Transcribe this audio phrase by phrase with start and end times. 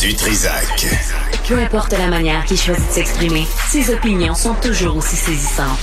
[0.00, 0.86] Du Trisac.
[1.48, 5.78] Peu importe la manière qu'il choisit de s'exprimer, ses opinions sont toujours aussi saisissantes.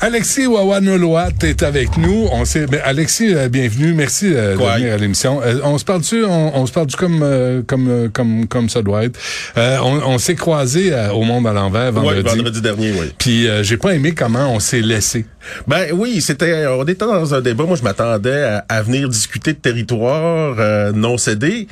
[0.00, 2.28] Alexis Wawanoloa est avec nous.
[2.30, 3.92] On sait, ben, Alexis, euh, bienvenue.
[3.94, 5.42] Merci euh, de venir à l'émission.
[5.42, 8.68] Euh, on se parle dessus, on, on, se parle du comme euh, comme comme comme
[8.68, 9.18] ça doit être?
[9.56, 12.22] on, on s'est croisé au Monde à l'envers vendredi.
[12.22, 13.12] Ouais, vendredi dernier, oui.
[13.18, 15.26] Puis j'ai pas aimé comment on s'est laissé.
[15.66, 17.64] Ben oui, c'était on était dans un débat.
[17.64, 21.66] Moi, je m'attendais à, à, venir discuter de territoire non cédé.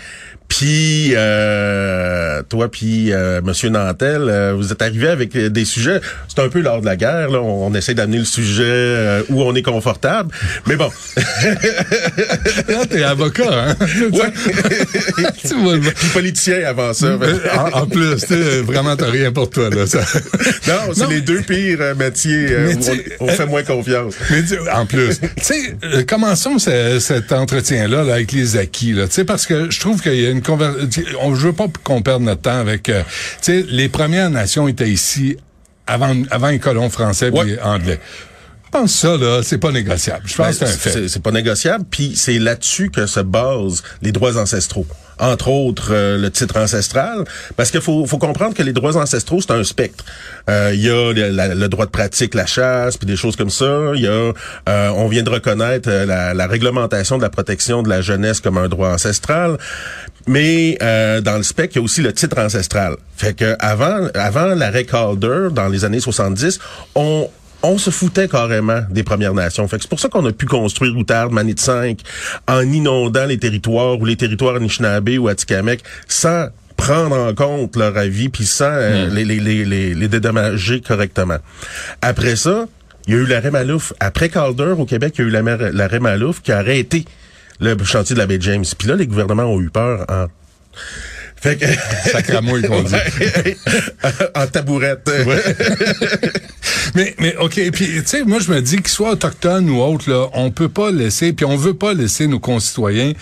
[0.49, 6.01] Puis euh, toi, puis euh, Monsieur Nantel, euh, vous êtes arrivé avec des sujets.
[6.29, 7.30] C'est un peu lors de la guerre.
[7.30, 10.32] Là, on, essaie d'amener le sujet euh, où on est confortable.
[10.66, 10.90] Mais bon.
[11.16, 13.76] ah, t'es avocat, hein?
[14.12, 14.32] Ouais.
[15.96, 17.18] puis politicien avant ça.
[17.56, 18.24] en, en, plus,
[18.62, 19.87] vraiment t'as rien pour toi là.
[19.87, 20.00] Ça.
[20.66, 24.14] Non, c'est les deux pires métiers où on, on, fait moins confiance.
[24.30, 29.06] Mais en plus, tu sais, commençons cet entretien là, là avec les acquis là.
[29.06, 30.42] Tu sais, parce que je trouve qu'il y a une
[31.20, 33.02] on je veux pas qu'on perde notre temps avec euh,
[33.42, 35.37] tu sais les premières nations étaient ici
[35.87, 38.01] avant avant les colons français et anglais.
[38.66, 40.23] Je pense que ça, là, c'est pas négociable.
[40.26, 41.09] Je pense ben, que c'est un fait.
[41.09, 44.87] C'est pas négociable, puis c'est là-dessus que se basent les droits ancestraux
[45.18, 47.24] entre autres euh, le titre ancestral,
[47.56, 50.04] parce qu'il faut, faut comprendre que les droits ancestraux, c'est un spectre.
[50.48, 53.92] Euh, il y a le, droit de pratique, la chasse, puis des choses comme ça.
[53.94, 57.88] Il y a, euh, on vient de reconnaître la, la, réglementation de la protection de
[57.88, 59.59] la jeunesse comme un droit ancestral.
[60.26, 62.96] Mais dans le spectre, il y a aussi le titre ancestral.
[63.16, 66.59] Fait que avant, avant l'arrêt Calder, dans les années 70,
[66.94, 67.31] on
[67.66, 69.66] on se foutait carrément des Premières Nations.
[69.66, 71.99] Fait c'est pour ça qu'on a pu construire Outard, Manit 5
[72.47, 77.97] en inondant les territoires ou les territoires Anishinaabe ou Atikamek sans prendre en compte leur
[77.97, 79.15] avis puis sans euh, hmm.
[79.15, 81.38] les, les, les, les, dédommager correctement.
[82.03, 82.66] Après ça,
[83.06, 83.93] il y a eu l'arrêt Malouf.
[83.99, 87.05] Après Calder, au Québec, il y a eu l'arrêt Malouf qui a arrêté
[87.60, 88.65] le chantier de la baie James.
[88.78, 90.26] Puis là, les gouvernements ont eu peur en
[91.37, 91.67] fait que...
[92.11, 92.95] Sacramouille qu'on dit.
[94.35, 95.09] en tabourette.
[96.95, 97.61] mais, mais, OK.
[97.73, 100.69] Puis, tu sais, moi, je me dis qu'il soit autochtone ou autre, là, on peut
[100.69, 103.13] pas laisser, puis on veut pas laisser nos concitoyens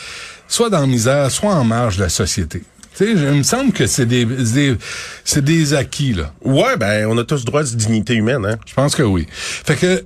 [0.48, 2.62] soit dans la misère, soit en marge de la société.
[2.96, 4.76] Tu sais, il me semble que c'est des, des
[5.24, 6.32] c'est des acquis, là.
[6.44, 8.56] Ouais, ben, on a tous droit de dignité humaine, hein.
[8.66, 9.26] Je pense que oui.
[9.30, 10.04] Fait que,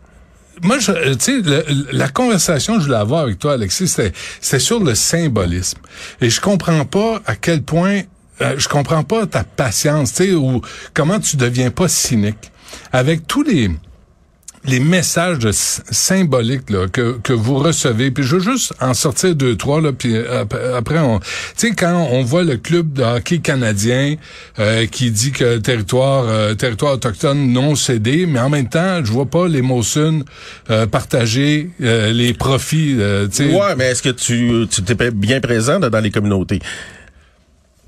[0.62, 0.84] moi, tu
[1.18, 1.42] sais,
[1.92, 5.78] la conversation que je voulais avoir avec toi, Alexis, c'était sur le symbolisme.
[6.20, 8.02] Et je comprends pas à quel point,
[8.40, 10.60] euh, je comprends pas ta patience, tu sais, ou
[10.94, 12.50] comment tu deviens pas cynique.
[12.92, 13.70] Avec tous les
[14.64, 18.10] les messages symboliques là, que, que vous recevez.
[18.10, 20.44] Puis je veux juste en sortir deux, trois, là, puis euh,
[20.76, 21.18] après, on...
[21.20, 21.26] Tu
[21.56, 24.16] sais, quand on voit le club de hockey canadien
[24.58, 29.12] euh, qui dit que territoire euh, territoire autochtone non cédé, mais en même temps, je
[29.12, 30.24] vois pas les Mosun
[30.90, 32.98] partager les profits.
[33.30, 33.46] sais.
[33.46, 36.60] ouais, mais est-ce que tu, tu t'es bien présent dans les communautés?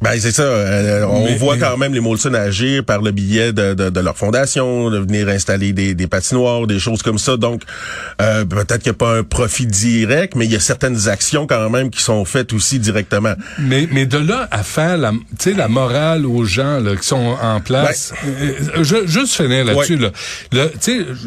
[0.03, 0.44] Ben c'est ça.
[0.44, 4.16] Euh, on voit quand même les Molson agir par le billet de, de, de, leur
[4.16, 7.37] fondation, de venir installer des, des patinoires, des choses comme ça.
[7.37, 7.62] Donc
[8.22, 11.47] euh, peut-être qu'il n'y a pas un profit direct, mais il y a certaines actions
[11.47, 13.34] quand même qui sont faites aussi directement.
[13.59, 15.12] Mais, mais de là à faire la,
[15.55, 19.99] la morale aux gens là, qui sont en place, ben, euh, je, juste finir là-dessus.
[19.99, 20.12] Là.
[20.53, 20.71] Le,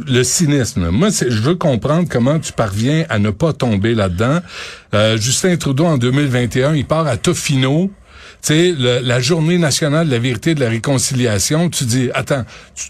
[0.07, 0.89] le cynisme.
[0.89, 4.39] Moi, je veux comprendre comment tu parviens à ne pas tomber là-dedans.
[5.15, 7.91] Justin Trudeau en 2021, il part à Tofino
[8.43, 12.43] tu sais, la journée nationale de la vérité de la réconciliation, tu dis, attends,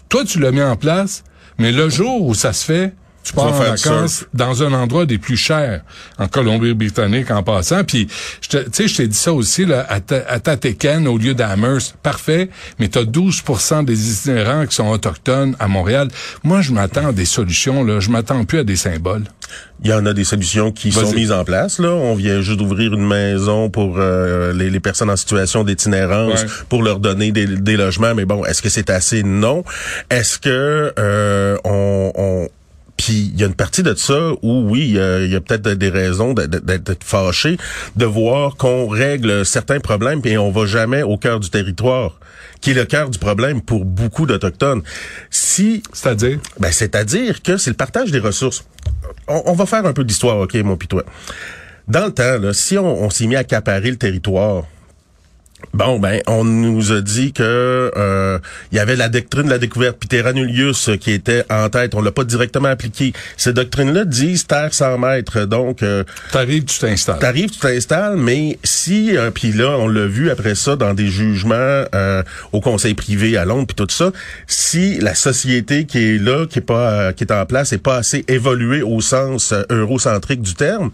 [0.08, 1.22] toi, tu l'as mis en place,
[1.58, 2.92] mais le jour où ça se fait,
[3.24, 5.80] tu pars en vacances dans un endroit des plus chers
[6.18, 7.82] en Colombie-Britannique en passant.
[7.82, 11.96] Puis, tu sais, je t'ai dit ça aussi là, à, à Tateken au lieu d'Amherst.
[12.02, 13.42] Parfait, mais tu as 12
[13.84, 16.08] des itinérants qui sont autochtones à Montréal.
[16.42, 17.82] Moi, je m'attends à des solutions.
[17.82, 17.98] Là.
[17.98, 19.24] Je m'attends plus à des symboles.
[19.82, 21.78] Il y en a des solutions qui sont mises en place.
[21.78, 26.44] Là, On vient juste d'ouvrir une maison pour euh, les, les, personnes en situation d'itinérance
[26.68, 28.14] pour leur donner des, des, logements.
[28.14, 29.22] Mais bon, est-ce que c'est assez?
[29.22, 29.64] Non.
[30.10, 32.48] Est-ce que euh, on, on
[32.96, 35.88] puis il y a une partie de ça où oui, il y a, peut-être des
[35.88, 37.56] raisons d'être fâché,
[37.96, 42.18] de voir qu'on règle certains problèmes puis on va jamais au cœur du territoire,
[42.60, 44.82] qui est le cœur du problème pour beaucoup d'autochtones.
[45.30, 48.64] Si, c'est-à-dire, ben c'est-à-dire que c'est le partage des ressources.
[49.28, 51.04] On, va faire un peu d'histoire, ok, mon puis toi.
[51.88, 54.64] Dans le temps, là, si on, on s'est mis à accaparer le territoire,
[55.72, 57.42] Bon, ben, on nous a dit que
[57.96, 58.38] euh,
[58.72, 61.94] il y avait la doctrine de la découverte, puis Terranulius qui était en tête.
[61.94, 63.12] On l'a pas directement appliqué.
[63.36, 65.44] Ces doctrines-là disent terre sans mètres.
[65.46, 67.18] Donc, euh, t'arrives, tu t'installes.
[67.18, 71.08] T'arrives, tu t'installes, mais si, euh, puis là, on l'a vu après ça dans des
[71.08, 71.54] jugements
[71.94, 72.22] euh,
[72.52, 74.12] au Conseil privé à Londres, puis tout ça,
[74.46, 77.78] si la société qui est là, qui est pas, euh, qui est en place, est
[77.78, 80.90] pas assez évoluée au sens euh, eurocentrique du terme,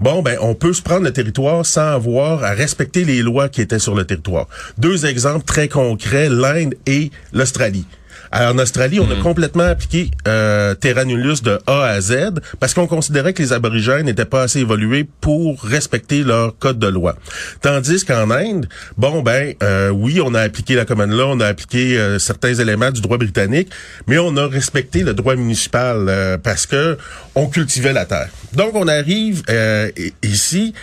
[0.00, 3.60] bon, ben, on peut se prendre le territoire sans avoir à respecter les lois qui
[3.60, 4.46] étaient sur le territoire.
[4.78, 7.86] Deux exemples très concrets, l'Inde et l'Australie.
[8.32, 12.86] en Australie, on a complètement appliqué euh, Terra Nullius de A à Z parce qu'on
[12.86, 17.16] considérait que les aborigènes n'étaient pas assez évolués pour respecter leur code de loi.
[17.62, 18.68] Tandis qu'en Inde,
[18.98, 22.54] bon ben euh, oui, on a appliqué la common law, on a appliqué euh, certains
[22.54, 23.70] éléments du droit britannique,
[24.06, 26.98] mais on a respecté le droit municipal euh, parce que
[27.34, 28.28] on cultivait la terre.
[28.54, 29.90] Donc on arrive euh,
[30.22, 30.74] ici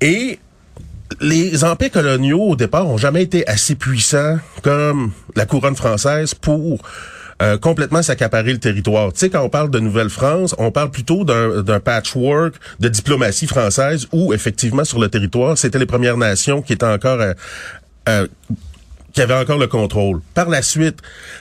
[0.00, 0.38] et
[1.20, 6.82] les empires coloniaux, au départ, ont jamais été assez puissants comme la couronne française pour
[7.42, 9.12] euh, complètement s'accaparer le territoire.
[9.12, 14.06] Tu sais, quand on parle de Nouvelle-France, on parle plutôt d'un patchwork de diplomatie française
[14.12, 17.20] où, effectivement, sur le territoire, c'était les Premières Nations qui étaient encore...
[17.20, 17.34] euh,
[18.08, 18.26] euh,
[19.14, 20.20] qui avaient encore le contrôle.
[20.34, 20.98] Par la suite,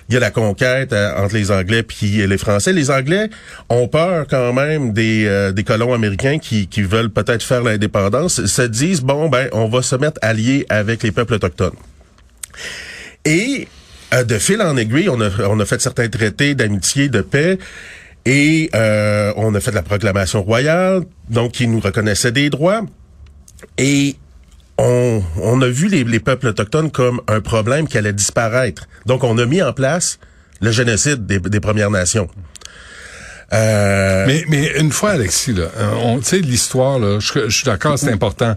[0.07, 2.71] il y a la conquête euh, entre les Anglais puis les Français.
[2.71, 3.29] Les Anglais
[3.67, 8.45] ont peur quand même des, euh, des colons américains qui, qui veulent peut-être faire l'indépendance,
[8.45, 11.75] se disent bon ben on va se mettre alliés avec les peuples autochtones.
[13.25, 13.67] Et
[14.13, 17.57] euh, de fil en aiguille, on a, on a fait certains traités d'amitié, de paix.
[18.25, 22.81] Et euh, on a fait la proclamation royale, donc qui nous reconnaissait des droits.
[23.77, 24.15] Et
[24.77, 28.87] on, a vu les, les peuples autochtones comme un problème qui allait disparaître.
[29.05, 30.19] Donc, on a mis en place
[30.61, 32.29] le génocide des Premières Nations.
[33.53, 37.55] Euh, Mais, mais une fois, Alexis, là, euh, on, tu sais, l'histoire, là, je, je
[37.55, 38.55] suis d'accord, c'est important.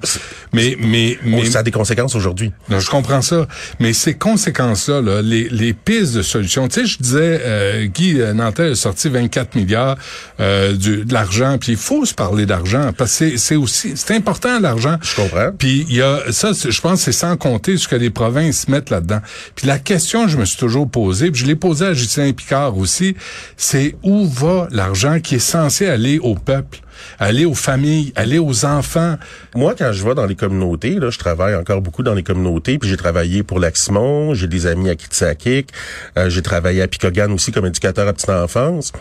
[0.53, 2.53] Mais, mais, mais, ça a des conséquences aujourd'hui.
[2.71, 3.47] Je comprends ça.
[3.81, 8.21] Mais ces conséquences-là, là, les, les pistes de solutions, tu sais, je disais, euh, Guy
[8.21, 9.97] euh, Nantel a sorti 24 milliards
[10.41, 14.15] euh, du, de l'argent, puis il faut se parler d'argent, parce que c'est- aussi, c'est
[14.15, 14.97] important l'argent.
[15.03, 15.51] Je comprends.
[15.57, 18.69] Puis il y a ça, je pense, que c'est sans compter ce que les provinces
[18.69, 19.21] mettent là-dedans.
[19.55, 22.33] Puis la question que je me suis toujours posée, puis je l'ai posée à Justin
[22.33, 23.17] Picard aussi,
[23.57, 26.79] c'est où va l'argent qui est censé aller au peuple,
[27.19, 29.17] aller aux familles, aller aux enfants.
[29.55, 32.79] Moi, quand je vais dans les communautés, là, je travaille encore beaucoup dans les communautés,
[32.79, 35.71] puis j'ai travaillé pour Lac-Simon, j'ai des amis à Kitsakik,
[36.17, 38.93] euh, j'ai travaillé à Picogan aussi comme éducateur à petite enfance.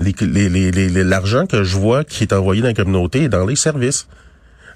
[0.00, 3.28] Les- les- les- les- L'argent que je vois qui est envoyé dans les communautés est
[3.28, 4.06] dans les services.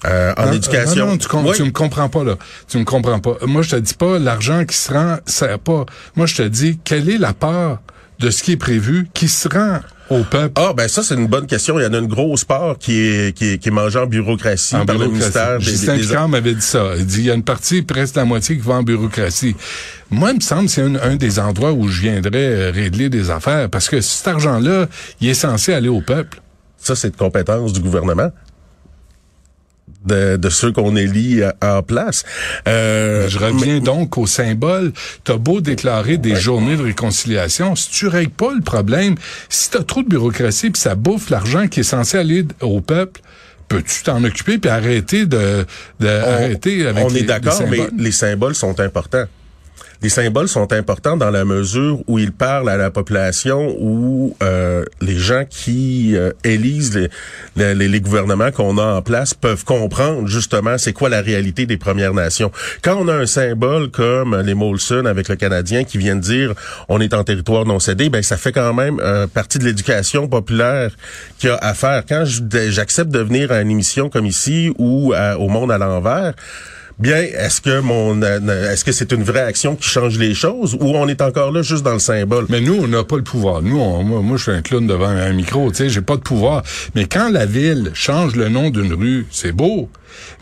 [0.04, 1.06] Euh, en Non, éducation.
[1.06, 1.56] Non, non, tu, Oui.
[1.56, 2.34] tu me comprends pas là.
[2.69, 3.37] Tu me comprends pas.
[3.46, 5.87] Moi, je te dis pas l'argent qui se rend, ça pas.
[6.16, 7.81] Moi, je te dis quelle est la part
[8.19, 9.78] de ce qui est prévu qui se rend
[10.10, 10.52] au peuple?
[10.56, 11.78] Ah, ben ça, c'est une bonne question.
[11.78, 14.06] Il y en a une grosse part qui est, qui est, qui est mangée en
[14.06, 15.38] bureaucratie en par le bureaucratie.
[15.38, 16.93] ministère des, Justin des- m'avait dit ça.
[16.99, 19.56] Il dit il y a une partie, presque la moitié, qui va en bureaucratie.
[20.10, 23.08] Moi, il me semble que c'est un, un des endroits où je viendrais euh, régler
[23.08, 24.87] des affaires parce que cet argent-là,
[25.20, 26.40] il est censé aller au peuple.
[26.76, 28.31] Ça, c'est de compétence du gouvernement.
[30.04, 32.25] De, de ceux qu'on élit en place.
[32.66, 34.93] Euh, Je reviens donc au symbole.
[35.22, 39.14] T'as beau déclarer des journées de réconciliation, si tu règles pas le problème,
[39.49, 43.20] si t'as trop de bureaucratie puis ça bouffe l'argent qui est censé aller au peuple,
[43.69, 45.64] peux-tu t'en occuper puis arrêter de,
[46.00, 49.26] de on, arrêter avec on est d'accord, mais les symboles sont importants.
[50.02, 54.85] Les symboles sont importants dans la mesure où ils parlent à la population, où euh,
[55.00, 56.94] les gens qui euh, élisent
[57.56, 61.66] les, les- les gouvernements qu'on a en place peuvent comprendre justement c'est quoi la réalité
[61.66, 62.50] des Premières Nations.
[62.82, 66.52] Quand on a un symbole comme les Molson avec le Canadien qui viennent dire
[66.88, 70.26] on est en territoire non cédé, ben ça fait quand même euh, partie de l'éducation
[70.26, 70.90] populaire
[71.38, 72.02] qu'il y a à faire.
[72.09, 76.32] Quand j'accepte de venir à une émission comme ici ou à- au Monde à l'envers,
[77.02, 80.75] Bien, est-ce que mon euh, est-ce que c'est une vraie action qui change les choses
[80.75, 82.47] ou on est encore là juste dans le symbole?
[82.49, 83.61] Mais nous, on n'a pas le pouvoir.
[83.61, 86.14] Nous, on- moi, moi, je suis un clown devant un micro, tu sais, j'ai pas
[86.16, 86.62] de pouvoir.
[86.94, 89.90] Mais quand la ville change le nom d'une rue, c'est beau.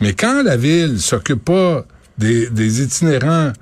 [0.01, 1.83] Mais quand la ville s'occupe pas
[2.19, 3.53] des, des itinérants,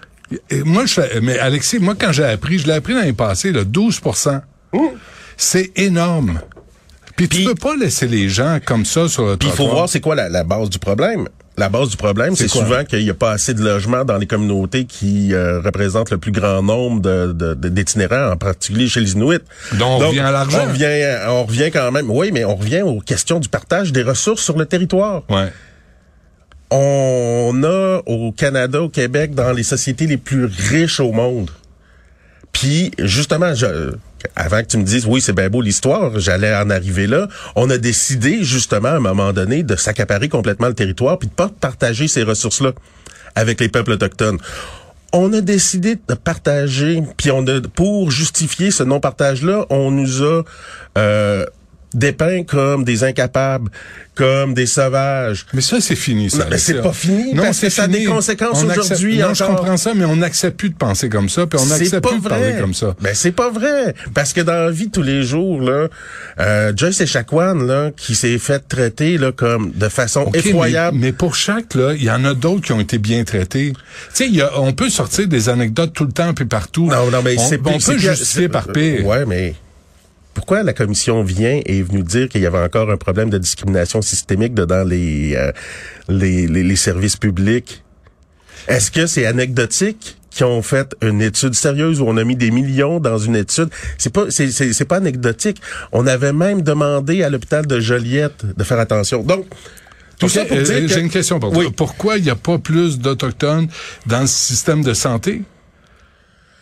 [0.50, 3.63] et moi, je, mais Alexis, moi, quand j'ai appris, je l'ai appris l'année passée, là,
[3.63, 4.41] 12%
[5.38, 6.41] C'est énorme.
[7.15, 9.88] Puis tu peux pas laisser les gens comme ça sur le Puis il faut voir
[9.89, 11.27] c'est quoi la, la base du problème.
[11.60, 14.25] La base du problème, C'est souvent qu'il n'y a pas assez de logements dans les
[14.25, 19.01] communautés qui euh, représentent le plus grand nombre de, de- de- d'itinérants, en particulier chez
[19.01, 19.39] les Inuits.
[19.74, 20.60] Donc, on revient à l'argent.
[20.63, 22.10] On revient, on revient quand même.
[22.10, 25.24] Oui, mais on revient aux questions du partage des ressources sur le territoire.
[25.30, 25.51] Ouais.
[26.72, 31.50] on a au Canada, au Québec, dans les sociétés les plus riches au monde.
[32.51, 33.92] Puis justement, je,
[34.36, 37.28] avant que tu me dises oui c'est bien beau l'histoire, j'allais en arriver là.
[37.56, 41.34] On a décidé justement à un moment donné de s'accaparer complètement le territoire puis de
[41.34, 42.72] pas partager ces ressources là
[43.36, 44.40] avec les peuples autochtones.
[45.12, 50.44] On a décidé de partager, puis on a, pour justifier ce non-partage-là, on nous a
[51.00, 51.46] euh,
[51.93, 53.72] dépeints comme des incapables,
[54.15, 55.46] comme des sauvages.
[55.53, 56.46] Mais ça, c'est fini, ça.
[56.50, 59.55] Mais c'est pas fini, non, parce que ça a des conséquences aujourd'hui Non, je encore.
[59.58, 62.19] comprends ça, mais on n'accepte plus de penser comme ça, puis on n'accepte pas plus
[62.19, 62.62] de parler vrai.
[62.62, 62.96] comme ça.
[63.01, 65.88] Ben c'est pas vrai parce que dans la vie de tous les jours là,
[66.39, 70.98] euh, Joyce Echaquan là qui s'est fait traiter là comme de façon effroyable.
[70.98, 73.74] Mais, mais pour chaque, là, il y en a d'autres qui ont été bien traités.
[74.15, 76.88] Tu sais, on peut sortir des anecdotes tout le temps puis partout.
[76.88, 79.05] Non non mais on, c'est on peut justifier par pire.
[79.05, 79.55] Ouais mais
[80.34, 83.38] pourquoi la commission vient et est venue dire qu'il y avait encore un problème de
[83.38, 85.52] discrimination systémique dans les, euh,
[86.08, 87.84] les, les les services publics?
[88.68, 92.52] Est-ce que c'est anecdotique qui ont fait une étude sérieuse où on a mis des
[92.52, 93.70] millions dans une étude?
[93.98, 95.60] C'est pas c'est c'est c'est pas anecdotique.
[95.92, 99.24] On avait même demandé à l'hôpital de Joliette de faire attention.
[99.24, 99.46] Donc
[100.20, 101.64] tout ça pour euh, dire que- J'ai une question pour toi.
[101.64, 101.72] Oui.
[101.76, 103.68] Pourquoi il n'y a pas plus d'Autochtones
[104.06, 105.42] dans le système de santé?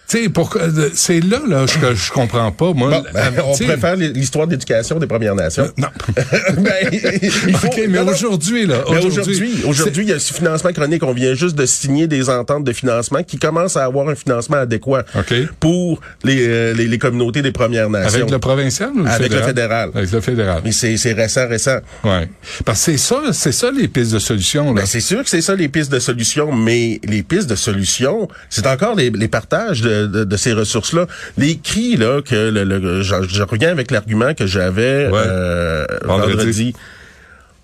[0.08, 2.90] Sais, euh, c'est là, là, que je comprends pas, moi.
[2.92, 5.70] Bon, ben, Euh, on préfère l'histoire d'éducation des Premières Nations.
[5.78, 5.90] Non.
[6.58, 8.88] Ben, il faut- OK, mais aujourd'hui, là.
[8.88, 11.04] Aujourd'hui, aujourd'hui, il y a ce financement chronique.
[11.04, 14.58] On vient juste de signer des ententes de financement qui commencent à avoir un financement
[14.58, 15.34] adéquat OK.
[15.60, 18.20] pour les, euh, les, les communautés des Premières Nations.
[18.20, 19.90] Avec le provincial ou le Avec le fédéral?
[19.94, 20.62] Avec le fédéral.
[20.64, 21.80] Mais c'est c'est récent, récent.
[22.06, 22.30] Ouais.
[22.64, 24.82] Parce que c'est ça, c'est ça les pistes de solution, là.
[24.82, 28.28] Ben, c'est sûr que c'est ça les pistes de solution, mais les pistes de solution,
[28.50, 31.08] c'est encore les, les partages de, de, de ces ressources-là.
[31.38, 35.20] Les cris, là, que le, le- je, je reviens avec l'argument que j'avais Ouais.
[35.26, 36.34] euh, Vendredi.
[36.36, 36.74] vendredi.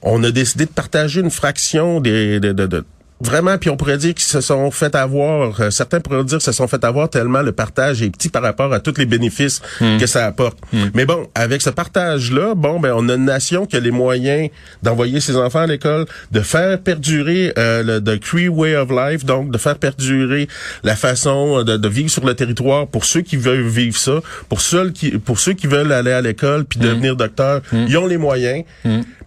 [0.01, 2.83] On a décidé de partager une fraction des de, de- de-
[3.21, 6.45] Vraiment, puis on pourrait dire qu'ils se sont fait avoir, euh, certains pourraient dire qu'ils
[6.45, 9.61] se sont fait avoir tellement le partage est petit par rapport à tous les bénéfices
[9.79, 10.57] que ça apporte.
[10.93, 14.49] Mais bon, avec ce partage-là, bon, ben on a une nation qui a les moyens
[14.81, 19.23] d'envoyer ses enfants à l'école, de faire perdurer euh, le the Cree way of life,
[19.25, 20.47] donc de faire perdurer
[20.83, 24.59] la façon de, de vivre sur le territoire pour ceux qui veulent vivre ça, pour
[24.59, 28.17] ceux qui, pour ceux qui veulent aller à l'école puis devenir docteur, ils ont les
[28.17, 28.63] moyens.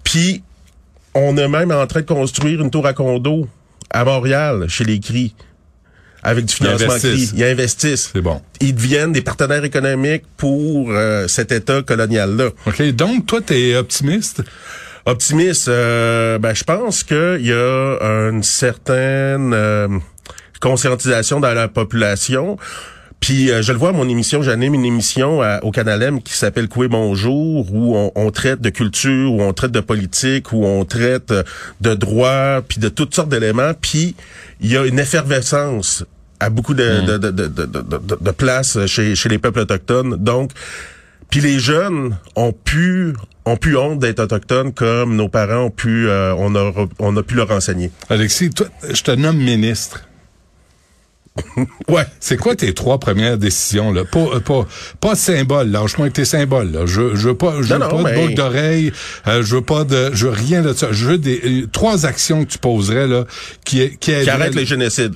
[0.05, 0.43] Puis
[1.15, 3.49] on est même en train de construire une tour à condo
[3.91, 5.35] à Montréal, chez les CRI,
[6.23, 6.99] avec du financement.
[6.99, 7.31] CRI.
[7.35, 8.11] Ils investissent.
[8.13, 8.41] C'est bon.
[8.61, 12.51] Ils deviennent des partenaires économiques pour euh, cet État colonial-là.
[12.67, 12.83] OK.
[12.93, 14.43] Donc, toi, t'es optimiste?
[15.05, 19.89] Optimiste, euh, ben, je pense qu'il y a une certaine euh,
[20.61, 22.59] conscientisation dans la population.
[23.27, 26.23] Puis euh, je le vois à mon émission, j'anime une émission à- au Canal M
[26.23, 30.53] qui s'appelle Coué Bonjour, où on, on traite de culture, où on traite de politique,
[30.53, 31.43] où on traite euh,
[31.81, 33.73] de droit, puis de toutes sortes d'éléments.
[33.81, 34.15] Puis
[34.61, 36.05] il y a une effervescence
[36.39, 37.67] à beaucoup de, de, de, de, de,
[38.21, 40.15] de- places chez, chez les peuples autochtones.
[40.23, 40.53] Donc,
[41.29, 43.13] puis les jeunes ont pu
[43.45, 47.23] ont pu honte d'être autochtones comme nos parents ont pu euh, on a on a
[47.25, 47.91] pu leur enseigner.
[48.09, 50.03] Alexis, toi, je te nomme ministre.
[51.89, 52.03] Ouais.
[52.21, 54.05] C'est quoi tes trois premières décisions, là?
[54.05, 54.67] Pas, euh, pas,
[55.01, 56.81] pas de symbole, lâche-moi avec tes symboles, là.
[56.87, 58.93] Je, je veux pas, je veux Non, non, pas de mais- boucle d'oreille,
[59.27, 60.89] euh, je veux pas de, je veux rien de ça.
[60.93, 63.25] Je veux des, euh, trois actions que tu poserais, là,
[63.65, 65.15] qui, qui Qui aideraient- arrête les génocides.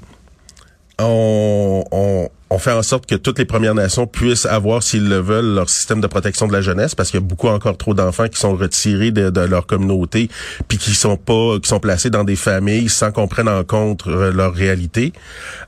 [1.03, 2.29] On,
[2.59, 6.01] fait en sorte que toutes les Premières Nations puissent avoir, s'ils le veulent, leur système
[6.03, 8.55] de protection de la jeunesse, parce qu'il y a beaucoup encore trop d'enfants qui sont
[8.55, 10.29] retirés de, de leur communauté,
[10.69, 14.07] puis qui sont pas, qui sont placés dans des familles sans qu'on prenne en compte
[14.09, 15.15] euh, leur réalité.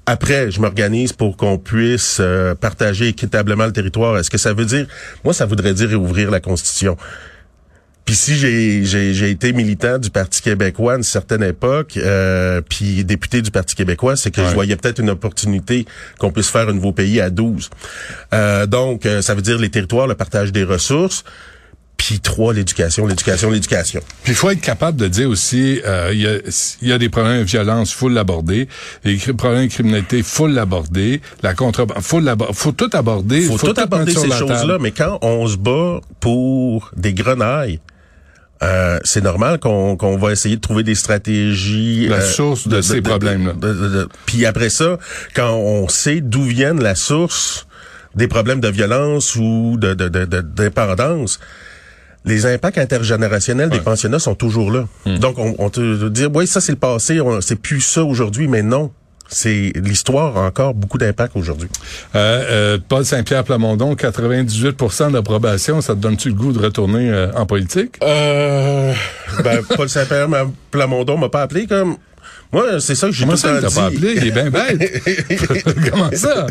[0.04, 4.18] Après, je m'organise pour qu'on puisse euh, partager équitablement le territoire.
[4.18, 4.86] Est-ce que ça veut dire,
[5.24, 6.96] moi, ça voudrait dire ouvrir la Constitution.
[8.12, 13.40] Puis si j'ai, été militant du Parti québécois à une certaine époque, euh, puis député
[13.40, 14.50] du Parti québécois, c'est que Ouais.
[14.50, 15.86] je voyais peut-être une opportunité
[16.18, 17.70] qu'on puisse faire un nouveau pays à 12.
[18.34, 21.24] Euh, donc, euh, ça veut dire les territoires, le partage des ressources.
[21.96, 24.00] Puis trois, l'éducation, l'éducation, l'éducation.
[24.24, 26.36] Puis il faut être capable de dire aussi, euh, il y, a,
[26.82, 28.68] y a des problèmes de violence, faut l'aborder.
[29.04, 31.22] Les problèmes de criminalité, faut l'aborder.
[31.42, 32.52] La contrebande, faut l'aborder.
[32.52, 33.40] Faut tout aborder.
[33.40, 37.80] faut, tout aborder mettre sur ces choses-là, mais quand on se bat pour des grenailles,
[38.62, 42.06] euh, c'est normal qu'on qu'on va essayer de trouver des stratégies.
[42.08, 43.54] La euh, source de ces problèmes-là.
[44.26, 44.98] Puis après ça,
[45.34, 47.66] quand on sait d'où viennent la source
[48.14, 51.40] des problèmes de violence ou de de- de- dépendance,
[52.24, 54.86] les impacts intergénérationnels des pensionnats sont toujours là.
[55.06, 55.18] Hmm.
[55.18, 58.62] Donc, on, on te dit, oui, ça c'est le passé, c'est plus ça aujourd'hui, mais
[58.62, 58.92] non.
[59.28, 61.68] C'est l'histoire a encore beaucoup d'impact aujourd'hui.
[62.14, 67.32] Euh, euh, Paul Saint-Pierre Plamondon, 98% d'approbation, ça te donne-tu le goût de retourner euh,
[67.34, 67.96] en politique?
[68.02, 68.92] Euh,
[69.42, 70.28] ben, Paul Saint-Pierre
[70.70, 71.96] Plamondon m'a pas appelé comme.
[72.52, 74.12] Moi, c'est ça que j'ai tout ça, il pas appelé?
[74.16, 75.02] Il est bien bête.
[75.90, 76.46] Comment ça?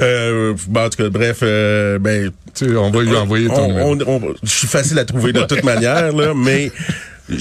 [0.00, 4.00] Euh, bon, en tout cas, bref, euh, ben, Tu on va lui envoyer ton on-
[4.00, 6.72] on- je suis facile à trouver de toute manière, là, mais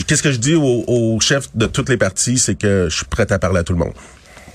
[0.08, 3.06] qu'est-ce que je dis au, au chef de toutes les parties, c'est que je suis
[3.06, 3.94] prêt à parler à tout le monde.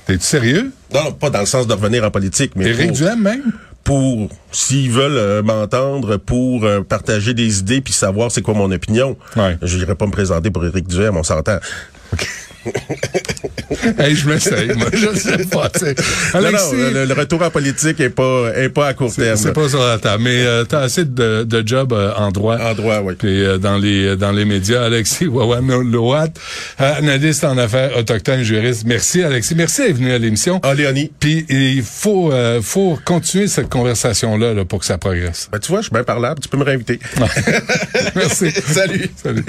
[0.06, 0.70] T'es-tu sérieux?
[0.92, 3.52] Non, pas dans le sens de revenir en politique, mais Éric pour, Duhem, même?
[3.84, 8.70] pour s'ils veulent euh, m'entendre, pour euh, partager des idées puis savoir c'est quoi mon
[8.70, 9.16] opinion.
[9.36, 9.56] Ouais.
[9.62, 11.58] Je n'irai pas me présenter pour Éric Duhem, on s'entend.
[13.98, 14.86] Hey, je m'essaye, moi.
[14.92, 15.94] Je sais pas, tu sais.
[16.34, 19.36] Non, non, Alexis, le, le retour en politique est pas est pas à court terme.
[19.36, 20.22] c'est pas sur la table.
[20.22, 22.56] Mais euh, t'as assez de, de job euh, en droit.
[22.58, 23.14] En droit, oui.
[23.18, 26.28] Puis euh, dans les dans les médias, Alexis Wawan-Loat,
[26.80, 28.84] euh, analyste en affaires autochtones, juriste.
[28.86, 30.60] Merci Alexis, merci d'être venu à l'émission.
[30.62, 34.98] Ah, Léonie, Puis il faut euh, faut continuer cette conversation là, là pour que ça
[34.98, 35.48] progresse.
[35.52, 36.98] ben, tu vois, je suis bien parlable, tu peux me réinviter.
[38.14, 38.50] Merci.
[38.50, 39.10] Salut.
[39.22, 39.44] Salut.